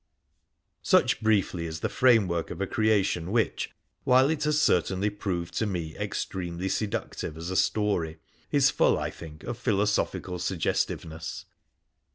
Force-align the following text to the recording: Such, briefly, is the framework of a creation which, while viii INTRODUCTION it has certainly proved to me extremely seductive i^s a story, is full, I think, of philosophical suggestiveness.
Such, 0.81 1.21
briefly, 1.21 1.67
is 1.67 1.81
the 1.81 1.87
framework 1.87 2.49
of 2.49 2.59
a 2.59 2.65
creation 2.65 3.31
which, 3.31 3.69
while 4.03 4.25
viii 4.29 4.33
INTRODUCTION 4.33 4.49
it 4.49 4.49
has 4.55 4.59
certainly 4.63 5.09
proved 5.11 5.53
to 5.59 5.67
me 5.67 5.95
extremely 5.95 6.69
seductive 6.69 7.35
i^s 7.35 7.51
a 7.51 7.55
story, 7.55 8.17
is 8.51 8.71
full, 8.71 8.97
I 8.97 9.11
think, 9.11 9.43
of 9.43 9.59
philosophical 9.59 10.39
suggestiveness. 10.39 11.45